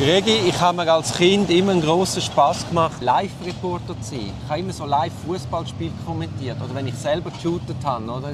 Gregi, 0.00 0.48
ich 0.48 0.58
habe 0.58 0.78
mir 0.78 0.90
als 0.90 1.12
Kind 1.12 1.50
immer 1.50 1.72
einen 1.72 1.82
grossen 1.82 2.22
Spass 2.22 2.66
gemacht, 2.66 3.02
Live-Reporter 3.02 4.00
zu 4.00 4.14
sein. 4.14 4.32
Ich 4.44 4.48
habe 4.48 4.60
immer 4.60 4.72
so 4.72 4.86
Live-Fußballspiele 4.86 5.92
kommentiert. 6.06 6.56
Oder 6.64 6.74
wenn 6.74 6.86
ich 6.86 6.94
selber 6.94 7.30
geshootet 7.30 7.76
habe. 7.84 8.10
Oder? 8.10 8.30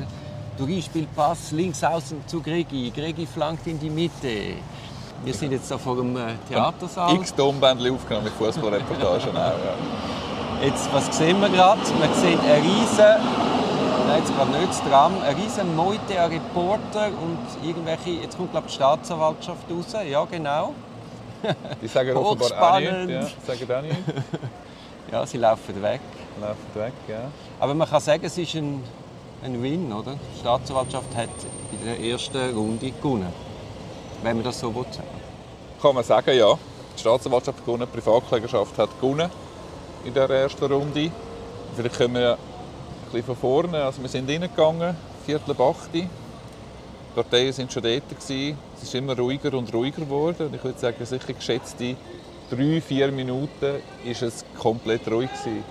Durin 0.57 0.81
spielt 0.81 1.13
Pass 1.17 1.51
links 1.51 1.83
außen 1.83 2.23
zu 2.29 2.41
Gregi. 2.41 2.93
Gregi 2.95 3.27
flankt 3.27 3.67
in 3.67 3.81
die 3.81 3.91
Mitte. 3.91 4.59
Wir 5.25 5.35
sind 5.35 5.51
jetzt 5.51 5.67
hier 5.67 5.77
vor 5.77 5.97
dem 5.97 6.17
äh, 6.17 6.35
Theatersaal. 6.49 7.17
X 7.17 7.35
Tonbändchen 7.35 7.97
aufgenommen 7.97 8.27
mit 8.27 8.35
Fußballreportagen 8.35 9.37
auch. 9.37 9.37
Ja. 9.37 10.65
Jetzt, 10.65 10.89
was 10.95 11.19
sehen 11.19 11.41
wir 11.41 11.49
gerade? 11.49 11.81
Wir 11.81 12.15
sehen 12.15 12.39
eine 12.45 12.63
riesen, 12.63 13.27
nein, 14.07 14.21
jetzt 14.21 14.37
gerade 14.37 14.53
nicht 14.53 14.69
das 14.69 14.85
Tram, 14.85 15.15
eine 15.21 15.37
riesen 15.37 15.75
Meute 15.75 16.21
an 16.21 16.31
Reporter 16.31 17.09
und 17.09 17.67
irgendwelche, 17.69 18.23
jetzt 18.23 18.37
kommt 18.37 18.53
glaube 18.53 18.69
ich 18.69 18.73
die 18.73 18.77
Staatsanwaltschaft 18.77 19.69
raus, 19.69 19.97
ja 20.09 20.25
genau. 20.27 20.73
Die 21.83 21.89
sagen 21.89 22.17
offenbar 22.17 22.75
auch 22.75 22.81
nicht. 22.81 23.11
Ja, 23.11 23.27
sagen 23.47 23.73
auch 23.73 23.83
nichts. 23.83 23.99
ja, 25.13 25.27
sie 25.27 25.39
laufen 25.39 25.83
weg. 25.83 26.01
Laufen 26.41 26.75
weg, 26.75 26.93
ja. 27.09 27.31
Aber 27.59 27.75
man 27.75 27.89
kann 27.89 28.01
sagen, 28.01 28.25
es 28.25 28.37
ist 28.37 28.55
ein, 28.55 28.83
ein 29.43 29.63
Win, 29.63 29.93
oder? 29.93 30.13
Die 30.35 30.41
Staatsanwaltschaft 30.41 31.15
hat 31.17 31.29
in 31.73 31.87
der 31.87 32.01
ersten 32.01 32.55
Runde 32.55 32.91
gewonnen. 32.91 33.33
Wenn 34.23 34.37
man 34.37 34.45
das 34.45 34.61
so 34.61 34.73
sagen 34.73 35.09
Kann 35.81 35.95
man 35.95 36.05
sagen, 36.05 36.37
ja. 36.37 36.55
Die 36.97 37.01
Staatsanwaltschaft 37.01 37.59
hat 37.59 37.65
gewonnen, 37.65 37.87
die 37.93 38.01
Privatklägerschaft 38.01 38.79
hat 38.79 38.91
gewonnen 39.01 39.31
in 40.05 40.15
der 40.15 40.31
ersten 40.31 40.65
Runde. 40.65 41.11
Vielleicht 41.75 41.97
können 41.97 42.15
wir 42.15 42.33
ein 42.33 42.39
bisschen 43.13 43.25
von 43.25 43.37
vorne. 43.37 43.85
Also 43.85 44.03
wir 44.03 44.09
sind 44.09 44.29
reingegangen, 44.29 44.97
Viertel 45.25 45.51
ab 45.51 45.75
Parteien 47.17 47.57
waren 47.57 47.71
schon 47.71 47.83
dort. 47.83 48.09
Gewesen. 48.09 48.59
Es 48.77 48.83
ist 48.83 48.95
immer 48.95 49.17
ruhiger 49.17 49.55
und 49.55 49.73
ruhiger 49.73 50.03
geworden. 50.03 50.49
Und 50.49 50.55
ich 50.55 50.63
würde 50.63 50.79
sagen, 50.79 51.05
sicher 51.05 51.33
geschätzte 51.33 51.97
drei, 52.51 52.81
vier 52.81 53.11
Minuten 53.11 53.81
ist 54.05 54.23
es 54.23 54.45
komplett 54.61 55.09
ruhig 55.11 55.31
gewesen. 55.31 55.65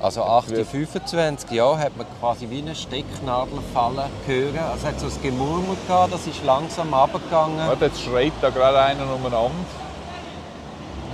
Also 0.00 0.22
8.25 0.22 1.52
ja, 1.52 1.78
hat 1.78 1.96
man 1.96 2.06
quasi 2.18 2.48
wie 2.50 2.58
eine 2.58 2.74
Stecknadel 2.74 3.58
fallen 3.72 4.10
hören. 4.26 4.58
Also 4.58 4.78
es 4.78 4.84
hat 4.84 4.98
so 4.98 5.06
ein 5.06 5.22
Gemurmel 5.22 5.76
gehabt, 5.86 6.12
das 6.12 6.26
ist 6.26 6.42
langsam 6.44 6.92
runtergegangen. 6.92 7.68
Warte, 7.68 7.84
jetzt 7.84 8.00
schreit 8.00 8.32
da 8.40 8.50
gerade 8.50 8.80
einer 8.80 9.14
umeinander. 9.14 9.52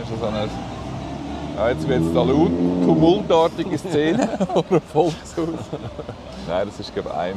Das 0.00 0.09
ist 0.09 0.20
so 0.20 0.27
eine 0.27 0.48
ja, 1.59 1.70
jetzt 1.70 1.89
wird 1.89 2.03
es 2.03 2.15
da 2.15 2.22
laut, 2.22 2.53
tumultartige 2.84 3.77
Szene 3.77 4.28
oder 4.55 4.81
Volkshaus. 4.81 5.48
Nein, 6.47 6.69
das 6.69 6.78
ist 6.78 6.95
glaube 6.95 7.09
ich 7.09 7.17
ein, 7.17 7.34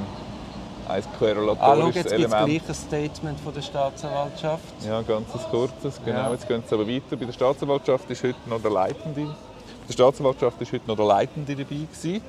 ein 0.92 1.04
korrelatorisches 1.20 1.60
ah, 1.62 1.76
schau, 1.78 1.88
jetzt 2.00 2.12
Element. 2.12 2.46
gleich 2.46 2.62
ein 2.70 2.74
Statement 2.76 3.40
von 3.40 3.54
der 3.54 3.62
Staatsanwaltschaft. 3.62 4.64
Ja, 4.86 5.02
ganz 5.02 5.28
kurzes. 5.50 6.00
Genau. 6.04 6.18
Ja. 6.20 6.32
Jetzt 6.32 6.48
gehen 6.48 6.64
sie 6.68 6.76
aber 6.76 6.88
weiter. 6.88 7.16
Bei 7.18 7.26
der 7.26 7.34
Staatsanwaltschaft 7.34 8.10
ist 8.10 8.24
heute 8.24 8.36
noch 8.48 8.62
der 8.62 8.72
Leitende. 8.72 9.22
Bei 9.26 9.88
der 9.88 9.94
Staatsanwaltschaft 9.94 10.62
ist 10.62 10.72
heute 10.74 10.88
noch 10.88 10.96
der 10.96 11.06
Leitende 11.06 11.56
dabei 11.56 11.66
gewesen. 11.76 12.22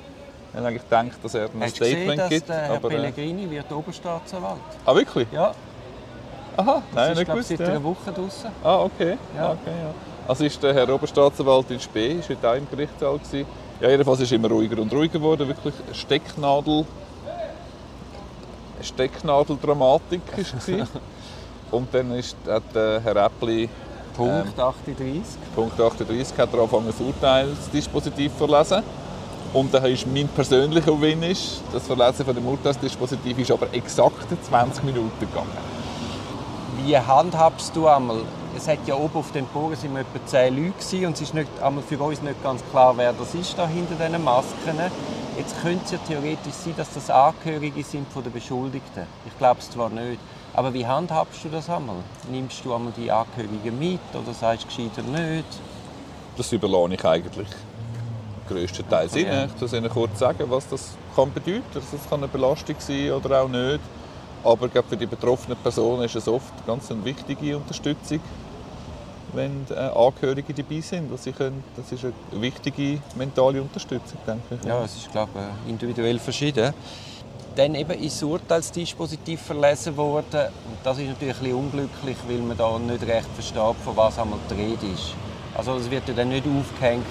Wir 0.51 0.59
haben 0.59 0.67
eigentlich 0.67 0.83
gedacht, 0.83 1.17
dass 1.23 1.33
er 1.33 1.45
ein 1.45 1.61
Hast 1.61 1.75
du 1.75 1.79
gesehen, 1.79 1.95
Statement 1.95 2.19
dass 2.19 2.29
gibt. 2.29 2.49
der 2.49 2.55
Herr 2.57 2.75
aber, 2.75 2.87
äh, 2.91 2.95
Pellegrini 2.95 3.49
wird 3.49 3.71
Oberstaatsanwalt? 3.71 4.57
ah, 4.85 4.95
wirklich? 4.95 5.27
Ja, 5.31 5.51
Aha, 6.55 6.83
das 6.83 6.95
nein, 6.95 7.11
ist 7.13 7.17
nicht 7.17 7.31
gewusst. 7.31 7.47
seit 7.49 7.59
Ja. 7.61 7.65
einer 7.67 7.83
Woche 7.83 8.11
draußen. 8.15 8.49
Ah, 8.63 8.77
okay. 8.83 9.17
Ja. 9.35 9.51
okay 9.53 9.57
ja. 9.65 9.93
Also 10.27 10.45
ist 10.45 10.61
der 10.61 10.73
Herr 10.75 10.93
Oberstaatsanwalt 10.93 11.71
in 11.71 11.79
Spee, 11.79 12.11
ist 12.19 12.29
heute 12.29 12.47
auch 12.47 12.53
im 12.55 12.69
Gerichtssaal 12.69 13.17
gewesen. 13.17 13.45
Ja, 13.81 13.89
jedenfalls 13.89 14.19
ist 14.19 14.27
es 14.27 14.31
immer 14.33 14.47
ruhiger 14.49 14.79
und 14.79 14.93
ruhiger 14.93 15.13
geworden. 15.13 15.47
Wirklich 15.47 15.73
Stecknadel, 15.93 16.85
Stecknadeldramatik 18.83 20.21
gewesen. 20.35 20.87
Und 21.71 21.93
dann 21.93 22.11
ist, 22.11 22.35
hat 22.47 22.63
der 22.73 23.01
Herr 23.01 23.25
Äppli 23.25 23.67
Punkt 24.15 24.59
38. 24.59 25.23
Punkt 25.55 25.79
38 25.79 26.37
hat 26.37 26.53
er 26.53 26.59
angefangen, 26.59 26.87
das 26.87 26.99
Urteilsdispositiv 26.99 28.31
zu 28.37 28.47
verlesen. 28.47 28.83
Und 29.53 29.73
dann 29.73 29.85
ist 29.85 30.05
mein 30.07 30.27
persönlicher 30.27 30.99
Win, 30.99 31.23
ist, 31.23 31.61
das 31.71 31.85
Verlesen 31.85 32.25
von 32.25 32.35
dem 32.35 32.45
Urteilsdispositiv 32.45 33.39
ist 33.39 33.51
aber 33.51 33.67
exakt 33.71 34.27
20 34.49 34.83
Minuten 34.83 35.11
gegangen. 35.19 35.49
Wie 36.83 36.97
handhabst 36.97 37.75
du 37.75 37.87
einmal? 37.87 38.21
Es 38.55 38.67
hat 38.67 38.79
ja 38.85 38.95
oben 38.95 39.17
auf 39.17 39.31
den 39.31 39.45
Bogen 39.45 39.75
sind 39.75 39.95
etwa 39.95 40.25
10 40.25 40.55
Leute 40.55 40.71
gewesen, 40.71 41.05
und 41.05 41.13
es 41.13 41.21
ist 41.21 41.33
nicht, 41.33 41.49
einmal 41.61 41.83
für 41.83 41.99
uns 41.99 42.21
nicht 42.21 42.41
ganz 42.43 42.63
klar, 42.71 42.93
wer 42.97 43.13
das 43.13 43.33
ist 43.33 43.57
da 43.57 43.67
hinter 43.67 43.95
diesen 43.95 44.23
Masken. 44.23 44.79
Jetzt 45.37 45.59
könnte 45.61 45.83
es 45.85 45.91
ja 45.91 45.97
theoretisch 46.07 46.53
sein, 46.53 46.75
dass 46.77 46.93
das 46.93 47.09
Angehörige 47.09 47.83
sind 47.83 48.07
von 48.11 48.23
der 48.23 48.29
Beschuldigten. 48.29 49.07
Ich 49.25 49.35
glaube 49.37 49.59
es 49.59 49.69
zwar 49.69 49.89
nicht. 49.89 50.19
Aber 50.53 50.71
wie 50.73 50.85
handhabst 50.85 51.43
du 51.43 51.49
das 51.49 51.69
einmal? 51.69 51.95
Nimmst 52.29 52.63
du 52.63 52.73
einmal 52.73 52.93
die 52.95 53.11
Angehörigen 53.11 53.79
mit 53.79 53.99
oder 54.13 54.31
sagst 54.33 54.65
du 54.65 54.67
gescheiter 54.67 55.01
nicht? 55.01 55.47
Das 56.37 56.51
überlasse 56.51 56.93
ich 56.93 57.05
eigentlich 57.05 57.47
größtenteils 58.47 59.15
ihnen. 59.15 59.31
Ja. 59.31 59.45
Ich 59.45 59.59
muss 59.59 59.73
ihnen 59.73 59.89
kurz 59.89 60.19
sagen, 60.19 60.45
was 60.49 60.67
das 60.69 60.91
kann 61.15 61.33
bedeuten 61.33 61.63
kann. 61.73 61.83
Das 61.91 62.09
kann 62.09 62.19
eine 62.19 62.27
Belastung 62.27 62.75
sein 62.77 63.11
oder 63.11 63.41
auch 63.41 63.49
nicht. 63.49 63.79
Aber 64.43 64.69
für 64.69 64.97
die 64.97 65.05
betroffenen 65.07 65.57
Personen 65.57 66.03
ist 66.03 66.15
es 66.15 66.27
oft 66.27 66.53
ganz 66.67 66.91
eine 66.91 67.03
wichtige 67.05 67.57
Unterstützung, 67.57 68.19
wenn 69.33 69.65
äh, 69.69 69.73
Angehörige 69.73 70.53
dabei 70.53 70.81
sind. 70.81 71.17
sie 71.19 71.31
können, 71.31 71.63
das 71.75 71.91
ist 71.91 72.05
eine 72.05 72.41
wichtige 72.41 72.99
mentale 73.15 73.61
Unterstützung, 73.61 74.17
denke 74.25 74.55
ich. 74.55 74.67
Ja, 74.67 74.83
es 74.83 74.95
ist 74.95 75.11
glaube 75.11 75.31
ich, 75.65 75.71
individuell 75.71 76.19
verschieden. 76.19 76.73
Dann 77.55 77.75
eben 77.75 77.91
ist 77.91 78.15
das 78.15 78.23
Urteilsdispositiv 78.23 79.41
verlesen 79.41 79.95
worden. 79.95 80.47
Und 80.65 80.77
das 80.83 80.97
ist 80.97 81.07
natürlich 81.07 81.35
ein 81.35 81.43
bisschen 81.43 81.57
unglücklich, 81.57 82.17
weil 82.27 82.39
man 82.39 82.57
da 82.57 82.79
nicht 82.79 83.05
recht 83.05 83.29
versteht, 83.35 83.75
von 83.83 83.95
was 83.95 84.17
einmal 84.17 84.39
die 84.49 84.55
Rede 84.55 84.87
ist. 84.93 85.13
Also 85.55 85.75
es 85.75 85.89
wird 85.89 86.07
ja 86.07 86.15
dann 86.15 86.29
nicht 86.29 86.45
aufgehängt, 86.47 87.05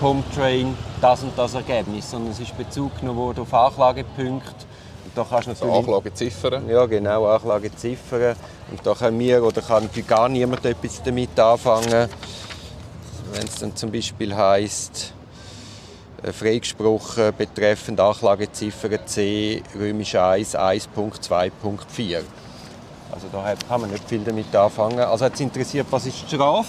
Comtrain, 0.00 0.76
das 1.00 1.22
und 1.22 1.38
das 1.38 1.54
Ergebnis, 1.54 2.10
sondern 2.10 2.32
es 2.32 2.40
ist 2.40 2.56
Bezug 2.56 2.98
genommen 2.98 3.18
worden 3.18 3.40
auf 3.40 3.54
Anklagepunkte. 3.54 4.66
Da 5.14 5.24
kannst 5.28 5.46
Also 5.46 5.50
natürlich... 5.52 5.74
Anklageziffern. 5.76 6.68
Ja, 6.68 6.86
genau, 6.86 7.26
Anklageziffern. 7.26 8.36
Und 8.70 8.80
da 8.84 8.94
kann 8.94 9.16
mir 9.16 9.42
oder 9.42 9.62
kann 9.62 9.88
gar 10.06 10.28
niemand 10.28 10.64
etwas 10.64 11.02
damit 11.02 11.38
anfangen. 11.38 12.08
Wenn 13.32 13.44
es 13.44 13.58
dann 13.60 13.76
zum 13.76 13.92
Beispiel 13.92 14.34
heisst, 14.34 15.14
äh, 16.22 16.32
freigesprochen 16.32 17.32
betreffend 17.36 18.00
Anklageziffer 18.00 19.04
C, 19.06 19.62
römisch 19.78 20.14
1, 20.14 20.56
1.2.4. 20.56 22.22
Also 23.12 23.26
da 23.30 23.54
kann 23.68 23.80
man 23.80 23.90
nicht 23.90 24.08
viel 24.08 24.20
damit 24.24 24.54
anfangen. 24.56 25.00
Also 25.00 25.24
hat 25.26 25.34
es 25.34 25.40
interessiert, 25.40 25.86
was 25.90 26.06
ist 26.06 26.22
die 26.22 26.34
Strafe? 26.34 26.68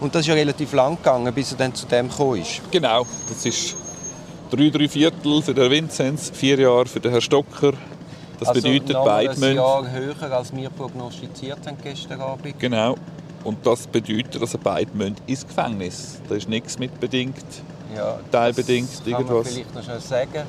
Und 0.00 0.14
das 0.14 0.22
ist 0.22 0.26
ja 0.26 0.34
relativ 0.34 0.72
lang 0.74 0.96
gegangen, 0.96 1.32
bis 1.32 1.52
er 1.52 1.58
dann 1.58 1.74
zu 1.74 1.86
dem 1.86 2.08
gekommen 2.08 2.42
ist. 2.42 2.60
Genau, 2.70 3.06
das 3.28 3.46
ist 3.46 3.76
drei, 4.50 4.70
drei 4.70 4.88
Viertel 4.88 5.42
für 5.42 5.54
den 5.54 5.70
Vinzenz, 5.70 6.30
vier 6.30 6.58
Jahre 6.58 6.86
für 6.86 7.00
den 7.00 7.10
Herrn 7.10 7.22
Stocker. 7.22 7.72
Das 8.38 8.52
bedeutet, 8.52 8.90
noch 8.90 9.04
beide 9.04 9.30
ein 9.30 9.40
müssen 9.40 9.56
Jahr 9.56 9.90
höher, 9.90 10.32
als 10.32 10.54
wir 10.54 10.68
prognostiziert 10.70 11.66
haben 11.66 11.76
gestern 11.82 12.20
Abend. 12.20 12.58
Genau. 12.58 12.96
Und 13.44 13.64
das 13.64 13.86
bedeutet, 13.86 14.40
dass 14.42 14.56
beide 14.58 14.90
müssen 14.94 15.16
ins 15.26 15.46
Gefängnis. 15.46 16.20
Da 16.28 16.34
ist 16.34 16.48
nichts 16.48 16.78
mitbedingt. 16.78 17.44
Ja, 17.94 18.18
Teilbedingt 18.30 18.90
das 18.90 19.04
kann 19.04 19.12
man 19.12 19.20
irgendwas. 19.22 19.52
vielleicht 19.52 19.74
noch 19.74 19.82
schnell 19.84 20.00
sagen. 20.00 20.42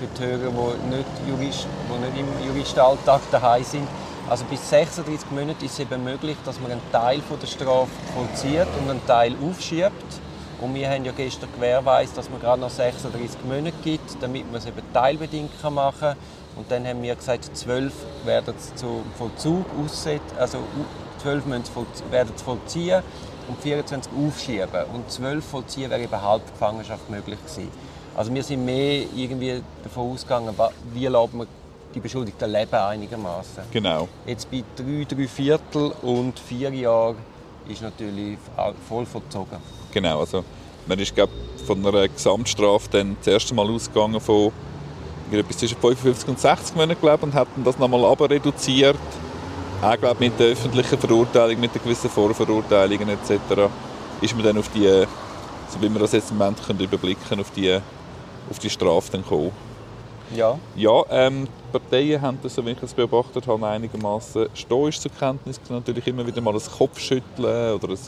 Für 0.00 0.18
die 0.18 0.26
Hörer, 0.26 0.50
die 0.50 0.96
nicht, 0.96 1.08
Jurist, 1.28 1.66
die 1.88 2.20
nicht 2.20 2.28
im 2.42 2.46
Juristalltag 2.46 3.20
daheim 3.30 3.64
sind. 3.64 3.88
Also 4.28 4.44
bis 4.46 4.70
36 4.70 5.30
Monate 5.30 5.64
ist 5.64 5.72
es 5.72 5.80
eben 5.80 6.02
möglich, 6.02 6.36
dass 6.46 6.58
man 6.60 6.70
einen 6.70 6.80
Teil 6.90 7.20
von 7.20 7.38
der 7.38 7.46
Strafe 7.46 7.90
vollzieht 8.14 8.66
und 8.80 8.90
einen 8.90 9.06
Teil 9.06 9.34
aufschiebt. 9.46 9.92
Und 10.60 10.74
wir 10.74 10.88
haben 10.88 11.04
ja 11.04 11.12
gestern 11.12 11.48
gewährleistet, 11.54 12.18
dass 12.18 12.30
man 12.30 12.40
gerade 12.40 12.60
noch 12.60 12.70
36 12.70 13.38
Monate 13.44 13.72
gibt, 13.82 14.22
damit 14.22 14.46
man 14.46 14.56
es 14.56 14.66
eben 14.66 14.80
teilbedingt 14.92 15.50
machen 15.70 15.98
kann. 16.00 16.16
Und 16.56 16.70
dann 16.70 16.86
haben 16.86 17.02
wir 17.02 17.14
gesagt, 17.16 17.50
12 17.56 17.92
werden 18.24 18.54
es 18.56 18.74
zum 18.76 19.02
Vollzug 19.18 19.64
aussetzen, 19.84 20.22
also 20.38 20.58
u- 20.58 21.20
12 21.20 21.46
müssen 21.46 21.62
es 21.62 21.70
vollzie- 21.70 22.10
werden 22.12 22.32
vollziehen 22.36 23.02
und 23.48 23.58
24 23.60 24.12
aufschieben. 24.26 24.84
Und 24.92 25.10
12 25.10 25.44
vollziehen 25.44 25.90
wäre 25.90 26.02
eben 26.02 26.22
Halbgefangenschaft 26.22 27.10
möglich 27.10 27.38
gewesen. 27.40 27.70
Also 28.16 28.32
wir 28.32 28.44
sind 28.44 28.64
mehr 28.64 29.02
irgendwie 29.16 29.60
davon 29.82 30.12
ausgegangen, 30.12 30.54
wie 30.92 31.06
lässt 31.08 31.34
man 31.34 31.48
die 31.92 32.00
Beschuldigten 32.00 32.48
leben 32.50 32.74
einigermaßen. 32.74 33.64
Genau. 33.72 34.08
Jetzt 34.26 34.48
bei 34.50 34.62
drei, 34.76 35.04
drei 35.08 35.26
Viertel 35.26 35.92
und 36.02 36.38
vier 36.38 36.70
Jahren 36.72 37.16
ist 37.68 37.82
natürlich 37.82 38.38
voll 38.88 39.06
vollzogen. 39.06 39.58
Genau. 39.94 40.20
Also, 40.20 40.44
man 40.86 40.98
ist 40.98 41.14
glaub, 41.14 41.30
von 41.64 41.86
einer 41.86 42.08
Gesamtstrafe 42.08 42.88
dann 42.90 43.16
das 43.18 43.28
erste 43.28 43.54
Mal 43.54 43.70
ausgegangen 43.70 44.20
von 44.20 44.52
etwas 45.32 45.56
zwischen 45.56 45.78
55 45.78 46.28
und 46.28 46.38
60 46.38 46.76
Monaten 46.76 47.00
glaub, 47.00 47.22
und 47.22 47.32
hat 47.32 47.48
dann 47.54 47.64
das 47.64 47.78
nochmal 47.78 48.04
aber 48.04 48.28
reduziert. 48.28 48.98
Auch 49.80 49.98
glaub, 49.98 50.20
mit 50.20 50.38
der 50.38 50.48
öffentlichen 50.48 50.98
Verurteilung, 50.98 51.60
mit 51.60 51.74
der 51.74 51.80
gewissen 51.80 52.10
Vorverurteilungen 52.10 53.08
etc. 53.08 53.70
ist 54.20 54.34
man 54.34 54.44
dann 54.44 54.58
auf 54.58 54.68
die, 54.74 55.04
so 55.68 55.80
wie 55.80 55.88
wir 55.88 56.00
das 56.00 56.12
jetzt 56.12 56.30
im 56.30 56.38
Moment 56.38 56.62
können 56.64 56.80
überblicken 56.80 57.40
auf 57.40 57.50
die, 57.52 57.78
auf 58.50 58.58
die 58.58 58.70
Strafe 58.70 59.12
dann 59.12 59.22
gekommen. 59.22 59.52
Ja. 60.34 60.58
Ja, 60.74 61.04
ähm, 61.10 61.46
die 61.46 61.78
Parteien 61.78 62.20
haben 62.20 62.38
das, 62.42 62.54
so 62.54 62.64
wie 62.66 62.70
ich 62.70 62.82
es 62.82 62.94
beobachtet 62.94 63.46
habe, 63.46 63.66
einigermaßen 63.66 64.48
stoisch 64.54 64.98
zur 64.98 65.12
Kenntnis 65.12 65.60
genommen. 65.62 65.84
Natürlich 65.86 66.06
immer 66.08 66.26
wieder 66.26 66.40
mal 66.40 66.54
ein 66.54 66.60
Kopfschütteln 66.60 67.74
oder 67.74 67.88
ein 67.90 67.98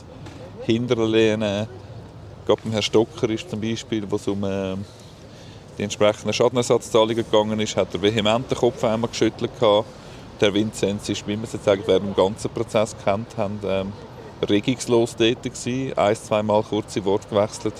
Hinterlehnen. 0.67 1.67
Gerade 2.45 2.61
beim 2.61 2.71
Herrn 2.71 2.83
Stocker 2.83 3.29
ist 3.29 3.49
zum 3.49 3.59
Beispiel, 3.59 4.09
wo 4.09 4.17
es 4.17 4.27
um 4.27 4.43
äh, 4.43 4.75
die 5.77 5.83
entsprechenden 5.83 6.33
Schadenersatzzahlungen 6.33 7.15
gegangen 7.15 7.59
ist, 7.59 7.75
hat 7.75 7.93
er 7.93 8.01
vehement 8.01 8.49
den 8.51 8.57
Kopf 8.57 8.83
einmal 8.83 9.09
geschüttelt 9.09 9.51
gehabt. 9.59 9.87
Der 10.41 10.53
Vinzenz 10.53 11.09
ist, 11.09 11.25
wie 11.25 11.35
wir 11.35 11.43
es 11.43 11.53
jetzt 11.53 11.65
während 11.65 11.87
dem 11.87 12.15
ganzen 12.15 12.51
Prozess 12.51 12.95
kennt 13.03 13.37
haben, 13.37 13.59
ähm, 13.65 13.93
regungslos 14.47 15.15
tätig 15.15 15.53
gewesen, 15.53 15.97
ein, 15.97 16.15
zweimal 16.15 16.63
kurze 16.63 17.03
Wort 17.05 17.29
gewechselt 17.29 17.73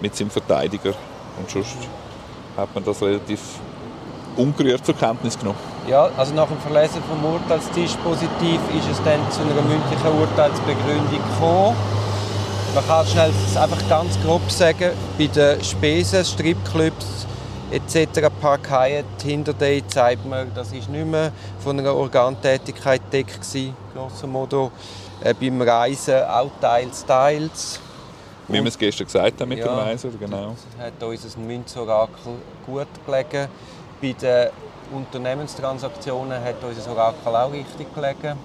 mit 0.00 0.16
seinem 0.16 0.30
Verteidiger 0.30 0.94
und 1.38 1.48
sonst 1.48 1.76
hat 2.56 2.74
man 2.74 2.82
das 2.84 3.02
relativ 3.02 3.40
ungerührt 4.40 4.84
zur 4.84 4.96
Kenntnis 4.96 5.38
genommen. 5.38 5.58
Ja, 5.88 6.08
also 6.16 6.34
nach 6.34 6.46
dem 6.48 6.58
Verlesen 6.58 7.02
vom 7.08 7.24
Urteilsdispositiv 7.32 8.60
ist 8.76 8.88
es 8.90 9.02
dann 9.04 9.20
zu 9.30 9.40
einer 9.42 9.62
mündlichen 9.62 10.20
Urteilsbegründung 10.20 11.20
gekommen. 11.32 11.76
Man 12.74 12.86
kann 12.86 13.06
schnell 13.06 13.32
einfach 13.60 13.88
ganz 13.88 14.18
grob 14.22 14.48
sagen, 14.50 14.90
bei 15.18 15.26
den 15.26 15.62
Spesen, 15.64 16.24
Stripclubs 16.24 17.26
etc. 17.72 18.28
Parkeien, 18.40 19.04
Hinterday 19.22 19.82
zeigt 19.86 20.24
man, 20.26 20.52
das 20.54 20.72
ist 20.72 20.88
nicht 20.88 21.06
mehr 21.06 21.32
von 21.60 21.78
einer 21.78 21.94
Organtätigkeit 21.94 23.00
deckt 23.12 23.40
gewesen, 23.40 23.74
grosso 23.94 24.26
modo. 24.26 24.70
Äh, 25.22 25.34
beim 25.34 25.60
Reisen 25.60 26.22
auch 26.24 26.50
teils, 26.60 27.04
teils. 27.04 27.80
Wie 28.48 28.54
wir 28.54 28.66
es 28.66 28.78
gestern 28.78 29.06
gesagt 29.06 29.40
haben 29.40 29.48
mit 29.48 29.58
Ja. 29.58 29.66
dem 29.66 29.74
Reisen, 29.78 30.18
genau. 30.18 30.54
Das 30.78 30.86
hat 30.86 31.02
uns 31.02 31.36
ein 31.36 31.46
Münzorakel 31.46 32.32
gut 32.66 32.88
gelegen. 33.06 33.48
Bei 34.00 34.12
den 34.12 34.48
Unternehmenstransaktionen 34.92 36.42
hat 36.42 36.62
uns 36.64 36.86
ein 36.86 36.92
Orakel 36.92 37.36
auch 37.36 37.52
richtig 37.52 37.94
gelegen. 37.94 38.38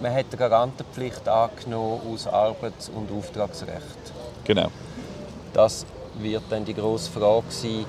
Man 0.00 0.14
hat 0.14 0.26
die 0.32 0.36
Garantenpflicht 0.36 1.28
angenommen 1.28 2.00
aus 2.12 2.28
Arbeits- 2.28 2.88
und 2.88 3.10
Auftragsrecht. 3.10 4.12
genau. 4.44 4.68
Das 5.52 5.84
wird 6.18 6.42
dann 6.50 6.64
die 6.64 6.74
grosse 6.74 7.10
Frage 7.10 7.46
sein. 7.48 7.84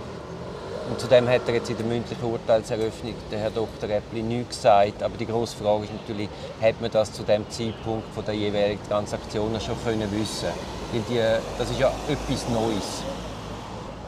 Und 0.90 1.00
zudem 1.00 1.28
hat 1.30 1.42
er 1.48 1.56
jetzt 1.56 1.70
in 1.70 1.78
der 1.78 1.86
mündlichen 1.86 2.24
Urteilseröffnung 2.24 3.14
der 3.30 3.40
Herr 3.40 3.52
Dr. 3.52 3.90
Eppli 3.90 4.24
nichts 4.24 4.58
gesagt. 4.58 5.04
Aber 5.04 5.16
die 5.18 5.28
grosse 5.28 5.56
Frage 5.56 5.84
ist 5.84 5.94
natürlich, 5.94 6.30
hat 6.60 6.82
man 6.82 6.90
das 6.90 7.14
zu 7.14 7.22
dem 7.22 7.48
Zeitpunkt 7.52 8.12
von 8.16 8.26
der 8.26 8.34
jeweiligen 8.34 8.82
Transaktionen 8.88 9.62
schon 9.62 9.76
können 9.84 10.10
wissen? 10.12 10.50
Weil 10.92 11.02
die, 11.08 11.22
das 11.60 11.70
ist 11.70 11.80
ja 11.80 11.92
etwas 12.08 12.50
Neues. 12.50 13.04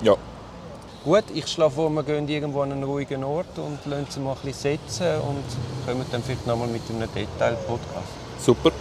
Ja, 0.01 0.16
Gut, 1.03 1.24
ich 1.33 1.48
schlage 1.48 1.71
vor, 1.71 1.89
wir 1.89 2.03
gehen 2.03 2.27
irgendwo 2.27 2.62
an 2.62 2.74
einen 2.74 2.83
ruhigen 2.83 3.24
Ort 3.24 3.57
und 3.57 3.80
lassen 3.86 4.06
sie 4.07 4.19
mal 4.19 4.33
ein 4.33 4.38
bisschen 4.44 4.77
setzen 4.80 5.19
und 5.21 5.44
kommen 5.88 6.06
dann 6.12 6.21
vielleicht 6.21 6.45
nochmal 6.45 6.68
mit 6.68 6.83
einem 6.92 7.12
Detail-Podcast. 7.12 8.06
super. 8.38 8.71